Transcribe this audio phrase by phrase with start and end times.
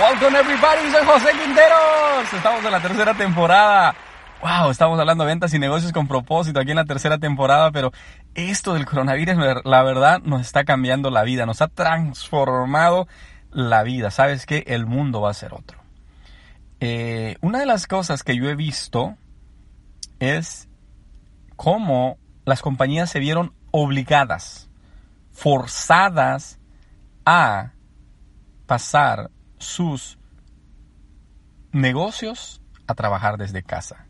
[0.00, 2.32] Welcome everybody, soy José Quinteros.
[2.32, 3.94] Estamos en la tercera temporada.
[4.40, 7.92] Wow, estamos hablando de ventas y negocios con propósito aquí en la tercera temporada, pero
[8.34, 13.08] esto del coronavirus, la verdad, nos está cambiando la vida, nos ha transformado
[13.50, 14.10] la vida.
[14.10, 14.64] ¿Sabes qué?
[14.68, 15.78] El mundo va a ser otro.
[16.80, 19.18] Eh, una de las cosas que yo he visto
[20.18, 20.66] es
[21.56, 24.70] cómo las compañías se vieron obligadas,
[25.30, 26.58] forzadas
[27.26, 27.72] a
[28.66, 29.30] pasar
[29.60, 30.18] sus
[31.72, 34.06] negocios a trabajar desde casa.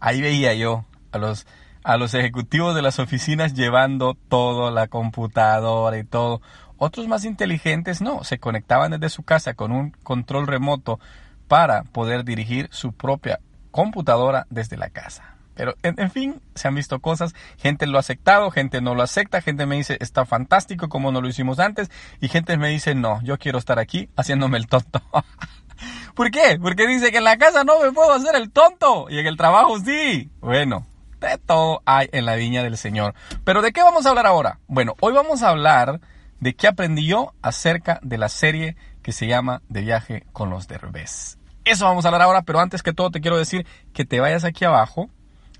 [0.00, 1.46] Ahí veía yo a los,
[1.84, 6.40] a los ejecutivos de las oficinas llevando todo, la computadora y todo.
[6.76, 10.98] Otros más inteligentes no, se conectaban desde su casa con un control remoto
[11.46, 13.38] para poder dirigir su propia
[13.70, 15.33] computadora desde la casa.
[15.54, 19.40] Pero en, fin, se han visto cosas, gente lo ha aceptado, gente no lo acepta,
[19.40, 23.22] gente me dice está fantástico como no lo hicimos antes y gente me dice no,
[23.22, 25.00] yo quiero estar aquí haciéndome el tonto.
[26.14, 26.58] ¿Por qué?
[26.60, 29.36] Porque dice que en la casa no me puedo hacer el tonto y en el
[29.36, 30.30] trabajo sí.
[30.40, 30.86] Bueno,
[31.20, 33.14] de todo hay en la viña del Señor.
[33.44, 34.60] Pero ¿de qué vamos a hablar ahora?
[34.66, 36.00] Bueno, hoy vamos a hablar
[36.40, 40.68] de qué aprendí yo acerca de la serie que se llama De viaje con los
[40.68, 41.38] derbés.
[41.64, 44.44] Eso vamos a hablar ahora, pero antes que todo te quiero decir que te vayas
[44.44, 45.08] aquí abajo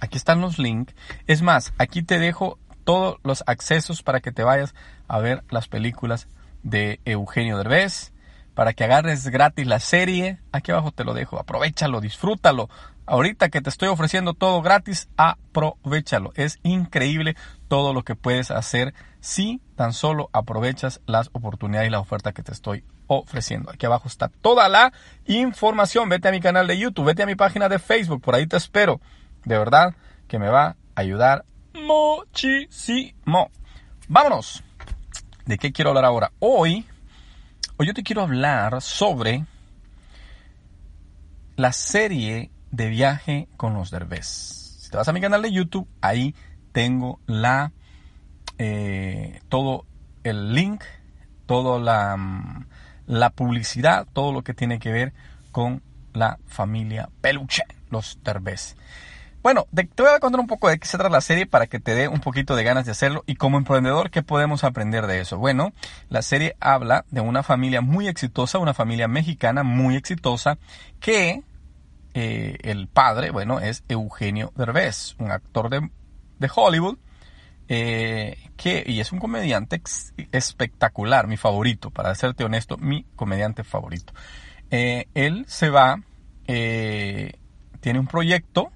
[0.00, 0.94] Aquí están los links.
[1.26, 4.74] Es más, aquí te dejo todos los accesos para que te vayas
[5.08, 6.28] a ver las películas
[6.62, 8.12] de Eugenio Derbez,
[8.54, 10.38] para que agarres gratis la serie.
[10.52, 11.38] Aquí abajo te lo dejo.
[11.38, 12.68] Aprovechalo, disfrútalo.
[13.06, 16.32] Ahorita que te estoy ofreciendo todo gratis, aprovechalo.
[16.34, 17.36] Es increíble
[17.68, 22.42] todo lo que puedes hacer si tan solo aprovechas las oportunidades y la oferta que
[22.42, 23.70] te estoy ofreciendo.
[23.70, 24.92] Aquí abajo está toda la
[25.26, 26.08] información.
[26.08, 28.56] Vete a mi canal de YouTube, vete a mi página de Facebook, por ahí te
[28.56, 29.00] espero.
[29.48, 29.94] De verdad
[30.28, 33.50] que me va a ayudar muchísimo.
[34.06, 34.62] Vámonos.
[35.46, 36.32] ¿De qué quiero hablar ahora?
[36.38, 36.84] Hoy,
[37.78, 39.46] hoy yo te quiero hablar sobre
[41.56, 44.26] la serie de viaje con los derbés.
[44.82, 46.34] Si te vas a mi canal de YouTube, ahí
[46.72, 47.72] tengo la
[48.58, 49.86] eh, todo
[50.24, 50.84] el link,
[51.46, 52.66] toda la, mm,
[53.06, 55.14] la publicidad, todo lo que tiene que ver
[55.52, 55.82] con
[56.12, 58.76] la familia Peluche, los derbés.
[59.42, 61.78] Bueno, te voy a contar un poco de qué se trata la serie para que
[61.78, 65.20] te dé un poquito de ganas de hacerlo y como emprendedor, ¿qué podemos aprender de
[65.20, 65.38] eso?
[65.38, 65.72] Bueno,
[66.08, 70.58] la serie habla de una familia muy exitosa, una familia mexicana muy exitosa,
[70.98, 71.44] que
[72.14, 75.88] eh, el padre, bueno, es Eugenio Derbez, un actor de,
[76.52, 76.98] Hollywood,
[77.68, 79.80] eh, que, y es un comediante
[80.32, 84.12] espectacular, mi favorito, para serte honesto, mi comediante favorito.
[84.72, 86.00] Eh, él se va,
[86.44, 88.72] tiene un proyecto,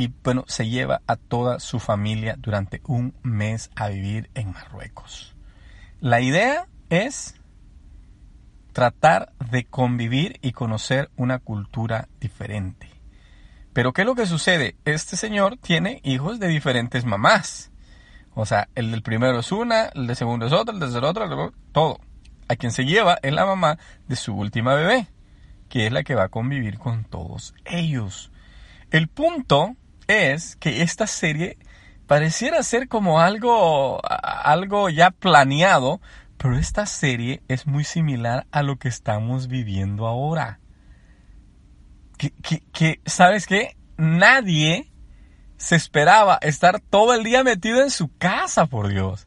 [0.00, 5.36] y bueno, se lleva a toda su familia durante un mes a vivir en Marruecos.
[6.00, 7.34] La idea es
[8.72, 12.88] tratar de convivir y conocer una cultura diferente.
[13.74, 14.74] Pero ¿qué es lo que sucede?
[14.86, 17.70] Este señor tiene hijos de diferentes mamás.
[18.32, 21.52] O sea, el del primero es una, el del segundo es otra, el tercero otro,
[21.72, 22.00] todo.
[22.48, 23.76] A quien se lleva es la mamá
[24.08, 25.08] de su última bebé,
[25.68, 28.32] que es la que va a convivir con todos ellos.
[28.90, 29.76] El punto
[30.10, 31.58] es que esta serie
[32.06, 36.00] pareciera ser como algo, algo ya planeado,
[36.36, 40.58] pero esta serie es muy similar a lo que estamos viviendo ahora.
[42.18, 42.32] Que,
[42.72, 43.76] que, ¿sabes qué?
[43.96, 44.90] Nadie
[45.56, 49.26] se esperaba estar todo el día metido en su casa, por Dios.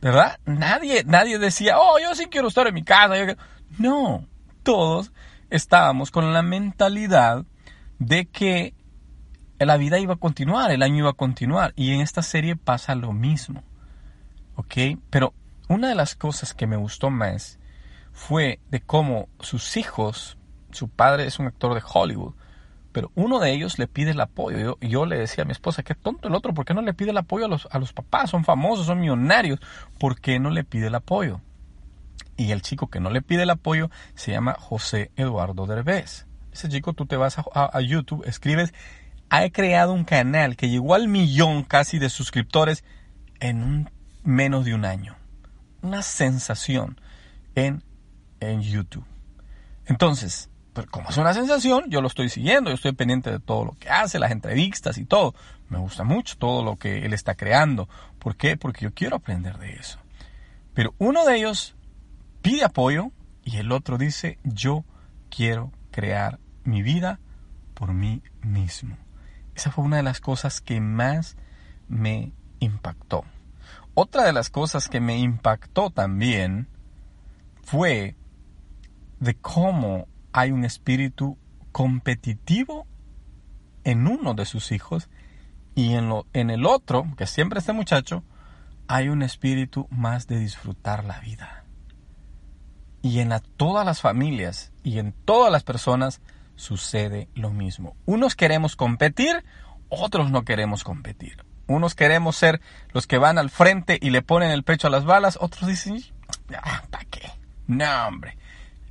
[0.00, 0.40] ¿Verdad?
[0.46, 3.14] Nadie, nadie decía, oh, yo sí quiero estar en mi casa.
[3.78, 4.26] No,
[4.62, 5.12] todos
[5.50, 7.44] estábamos con la mentalidad
[7.98, 8.74] de que
[9.66, 11.72] la vida iba a continuar, el año iba a continuar.
[11.76, 13.62] Y en esta serie pasa lo mismo.
[14.56, 14.74] ¿Ok?
[15.10, 15.34] Pero
[15.68, 17.58] una de las cosas que me gustó más
[18.12, 20.38] fue de cómo sus hijos,
[20.70, 22.34] su padre es un actor de Hollywood,
[22.90, 24.58] pero uno de ellos le pide el apoyo.
[24.58, 26.94] Yo, yo le decía a mi esposa, qué tonto el otro, ¿por qué no le
[26.94, 28.30] pide el apoyo a los, a los papás?
[28.30, 29.60] Son famosos, son millonarios,
[29.98, 31.40] ¿por qué no le pide el apoyo?
[32.36, 36.26] Y el chico que no le pide el apoyo se llama José Eduardo Derbez.
[36.52, 38.72] Ese chico, tú te vas a YouTube, escribes
[39.30, 42.84] ha creado un canal que llegó al millón casi de suscriptores
[43.40, 43.90] en un,
[44.22, 45.16] menos de un año.
[45.82, 47.00] Una sensación
[47.54, 47.82] en,
[48.40, 49.04] en YouTube.
[49.86, 50.50] Entonces,
[50.90, 53.88] como es una sensación, yo lo estoy siguiendo, yo estoy pendiente de todo lo que
[53.88, 55.34] hace, las entrevistas y todo.
[55.68, 57.88] Me gusta mucho todo lo que él está creando.
[58.18, 58.56] ¿Por qué?
[58.56, 59.98] Porque yo quiero aprender de eso.
[60.74, 61.74] Pero uno de ellos
[62.42, 63.10] pide apoyo
[63.44, 64.84] y el otro dice, yo
[65.30, 67.18] quiero crear mi vida
[67.74, 68.96] por mí mismo.
[69.58, 71.36] Esa fue una de las cosas que más
[71.88, 73.24] me impactó.
[73.92, 76.68] Otra de las cosas que me impactó también
[77.64, 78.14] fue
[79.18, 81.36] de cómo hay un espíritu
[81.72, 82.86] competitivo
[83.82, 85.10] en uno de sus hijos
[85.74, 88.22] y en, lo, en el otro, que siempre este muchacho,
[88.86, 91.64] hay un espíritu más de disfrutar la vida.
[93.02, 96.20] Y en todas las familias y en todas las personas
[96.58, 97.96] sucede lo mismo.
[98.04, 99.44] Unos queremos competir,
[99.88, 101.44] otros no queremos competir.
[101.66, 102.60] Unos queremos ser
[102.92, 106.02] los que van al frente y le ponen el pecho a las balas, otros dicen,
[106.46, 107.30] ¿para qué?
[107.66, 108.36] No, hombre,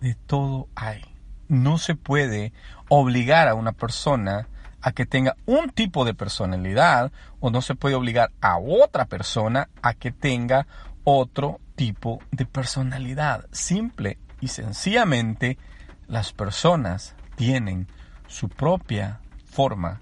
[0.00, 1.02] de todo hay.
[1.48, 2.52] No se puede
[2.88, 4.48] obligar a una persona
[4.80, 7.10] a que tenga un tipo de personalidad
[7.40, 10.66] o no se puede obligar a otra persona a que tenga
[11.04, 13.46] otro tipo de personalidad.
[13.50, 15.58] Simple y sencillamente
[16.06, 17.86] las personas tienen
[18.26, 20.00] su propia forma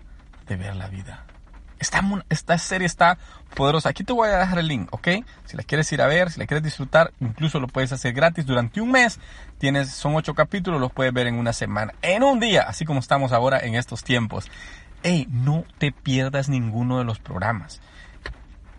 [0.49, 1.27] de ver la vida.
[1.79, 3.19] Esta, serie está
[3.55, 3.91] poderosa.
[3.91, 5.09] Aquí te voy a dejar el link, ¿ok?
[5.45, 8.47] Si la quieres ir a ver, si la quieres disfrutar, incluso lo puedes hacer gratis
[8.47, 9.21] durante un mes.
[9.59, 13.01] Tienes, son ocho capítulos, los puedes ver en una semana, en un día, así como
[13.01, 14.51] estamos ahora en estos tiempos.
[15.03, 17.83] Hey, no te pierdas ninguno de los programas.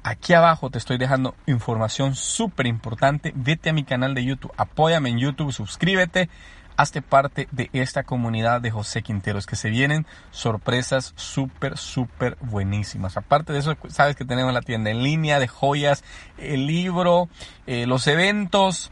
[0.01, 3.33] Aquí abajo te estoy dejando información súper importante.
[3.35, 6.29] Vete a mi canal de YouTube, apóyame en YouTube, suscríbete
[6.77, 13.17] hazte parte de esta comunidad de José Quinteros, que se vienen sorpresas súper, súper buenísimas.
[13.17, 16.03] Aparte de eso, sabes que tenemos la tienda en línea de joyas,
[16.37, 17.29] el libro,
[17.65, 18.91] eh, los eventos,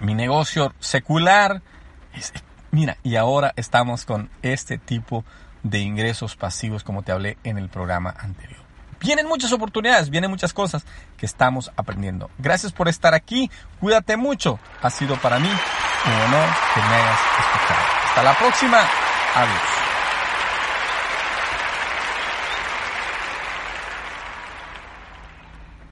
[0.00, 1.62] mi negocio secular.
[2.70, 5.24] mira, y ahora estamos con este tipo
[5.64, 8.60] de ingresos pasivos como te hablé en el programa anterior.
[9.00, 10.84] Vienen muchas oportunidades, vienen muchas cosas
[11.16, 12.30] que estamos aprendiendo.
[12.38, 14.58] Gracias por estar aquí, cuídate mucho.
[14.82, 15.50] Ha sido para mí
[16.06, 17.80] un honor que me hayas escuchado.
[18.08, 18.78] Hasta la próxima.
[19.34, 19.77] Adiós.